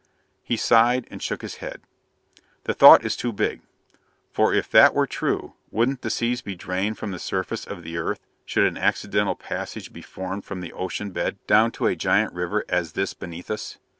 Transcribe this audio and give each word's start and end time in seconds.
He 0.41 0.57
sighed 0.57 1.07
and 1.11 1.21
shook 1.21 1.43
his 1.43 1.57
head. 1.57 1.83
"The 2.63 2.73
thought 2.73 3.05
is 3.05 3.15
too 3.15 3.31
big! 3.31 3.61
For, 4.31 4.51
if 4.51 4.67
that 4.71 4.95
were 4.95 5.05
true, 5.05 5.53
wouldn't 5.69 6.01
the 6.01 6.09
seas 6.09 6.41
be 6.41 6.55
drained 6.55 6.97
from 6.97 7.11
the 7.11 7.19
surface 7.19 7.67
of 7.67 7.83
the 7.83 7.97
earth 7.97 8.19
should 8.43 8.63
an 8.65 8.79
accidental 8.79 9.35
passage 9.35 9.93
be 9.93 10.01
formed 10.01 10.43
from 10.43 10.61
the 10.61 10.73
ocean 10.73 11.11
bed 11.11 11.37
down 11.45 11.69
to 11.73 11.83
such 11.85 11.91
a 11.93 11.97
giant 11.97 12.33
river 12.33 12.65
as 12.67 12.93
this 12.93 13.13
beneath 13.13 13.51
us? 13.51 13.77